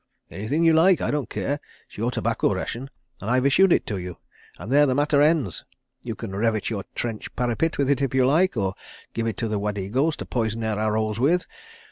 [0.31, 0.99] "Anything you like....
[0.99, 1.59] I don't care....
[1.85, 4.17] It's your tobacco ration, and I've issued it to you,
[4.57, 5.63] and there the matter ends....
[6.01, 8.73] You can revet your trench parapet with it if you like—or
[9.13, 11.45] give it to the Wadegos to poison their arrows with.